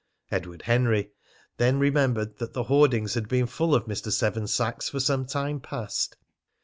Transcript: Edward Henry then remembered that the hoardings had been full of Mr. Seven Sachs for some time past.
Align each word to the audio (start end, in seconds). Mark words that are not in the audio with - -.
Edward 0.31 0.63
Henry 0.63 1.11
then 1.57 1.77
remembered 1.77 2.39
that 2.39 2.53
the 2.53 2.63
hoardings 2.63 3.13
had 3.13 3.27
been 3.27 3.45
full 3.45 3.75
of 3.75 3.85
Mr. 3.85 4.11
Seven 4.11 4.47
Sachs 4.47 4.89
for 4.89 4.99
some 4.99 5.27
time 5.27 5.59
past. 5.59 6.15